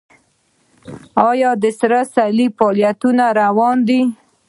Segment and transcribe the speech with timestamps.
[1.29, 4.01] آیا د سره صلیب فعالیتونه روان دي؟